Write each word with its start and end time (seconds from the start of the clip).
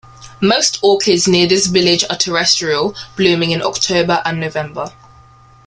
Most 0.41 0.79
orchids 0.81 1.27
near 1.27 1.45
this 1.45 1.67
village 1.67 2.03
are 2.09 2.15
terrestrial, 2.17 2.95
blooming 3.15 3.51
in 3.51 3.61
October 3.61 4.23
and 4.25 4.39
November. 4.39 4.91